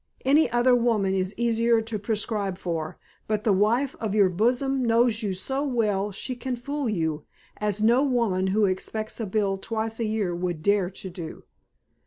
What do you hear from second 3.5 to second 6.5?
wife of your bosom knows you so well she